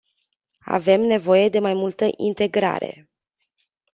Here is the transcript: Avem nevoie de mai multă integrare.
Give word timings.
Avem 0.65 1.01
nevoie 1.07 1.49
de 1.49 1.59
mai 1.59 1.73
multă 1.73 2.09
integrare. 2.17 3.09